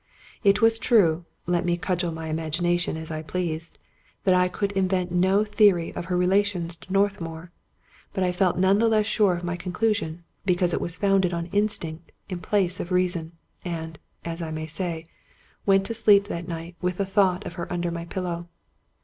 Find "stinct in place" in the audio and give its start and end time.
11.67-12.79